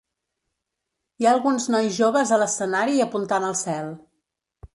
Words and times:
Hi 1.21 1.27
ha 1.27 1.33
alguns 1.37 1.67
nois 1.75 1.91
joves 1.99 2.33
a 2.33 2.41
l'escenari 2.45 2.97
apuntant 3.07 3.47
al 3.53 3.57
cel. 3.61 3.95